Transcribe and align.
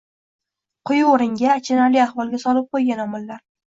quyi 0.91 1.05
o‘ringa– 1.11 1.53
achinarli 1.59 2.05
ahvolga 2.09 2.43
solib 2.49 2.71
qo‘ygan 2.77 3.09
omillar 3.09 3.51